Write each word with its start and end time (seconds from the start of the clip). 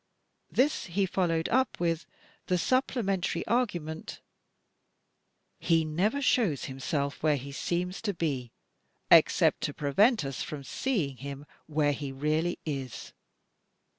This 0.49 0.85
he 0.87 1.05
followed 1.05 1.47
up 1.49 1.79
with 1.79 2.07
the 2.47 2.57
supplementary 2.57 3.45
argument: 3.45 4.19
"He 5.59 5.85
never 5.85 6.23
shows 6.23 6.65
himself 6.65 7.21
where 7.21 7.35
he 7.37 7.51
seems 7.51 8.01
to 8.01 8.13
be 8.15 8.51
except 9.11 9.61
to 9.61 9.75
prevent 9.75 10.25
us 10.25 10.41
from 10.41 10.63
seeing 10.63 11.17
him 11.17 11.45
where 11.67 11.91
he 11.93 12.11
really 12.11 12.57
is." 12.65 13.13